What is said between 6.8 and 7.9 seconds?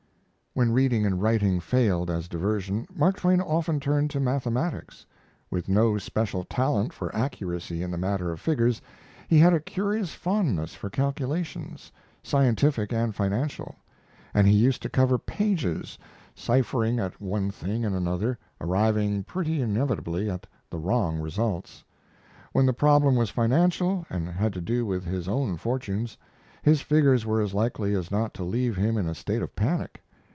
for accuracy in